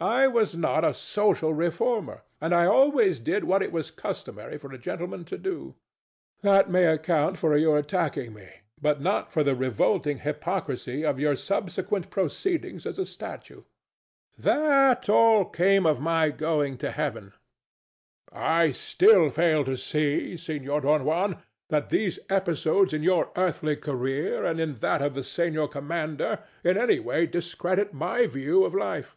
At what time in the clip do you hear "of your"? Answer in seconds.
11.04-11.34